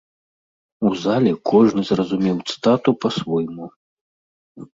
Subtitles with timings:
[0.87, 3.65] У зале кожны зразумеў цытату па-свойму.